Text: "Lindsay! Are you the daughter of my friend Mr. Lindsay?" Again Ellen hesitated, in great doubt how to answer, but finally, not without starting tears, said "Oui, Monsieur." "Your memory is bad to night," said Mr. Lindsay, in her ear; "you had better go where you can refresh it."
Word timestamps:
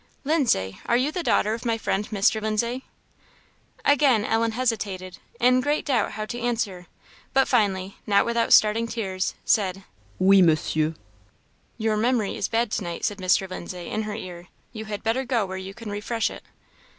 "Lindsay! 0.23 0.79
Are 0.87 0.97
you 0.97 1.11
the 1.11 1.21
daughter 1.21 1.53
of 1.53 1.63
my 1.63 1.77
friend 1.77 2.09
Mr. 2.09 2.41
Lindsay?" 2.41 2.85
Again 3.85 4.25
Ellen 4.25 4.53
hesitated, 4.53 5.19
in 5.39 5.61
great 5.61 5.85
doubt 5.85 6.13
how 6.13 6.25
to 6.25 6.39
answer, 6.39 6.87
but 7.33 7.47
finally, 7.47 7.97
not 8.07 8.25
without 8.25 8.51
starting 8.51 8.87
tears, 8.87 9.35
said 9.45 9.83
"Oui, 10.19 10.41
Monsieur." 10.41 10.95
"Your 11.77 11.97
memory 11.97 12.35
is 12.35 12.47
bad 12.47 12.71
to 12.71 12.83
night," 12.83 13.05
said 13.05 13.19
Mr. 13.19 13.47
Lindsay, 13.47 13.89
in 13.89 14.01
her 14.01 14.15
ear; 14.15 14.47
"you 14.73 14.85
had 14.85 15.03
better 15.03 15.23
go 15.23 15.45
where 15.45 15.55
you 15.55 15.75
can 15.75 15.91
refresh 15.91 16.31
it." 16.31 16.41